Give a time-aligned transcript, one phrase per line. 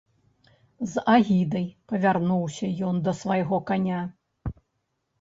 [0.93, 4.01] З агідай павярнуўся ён да свайго каня.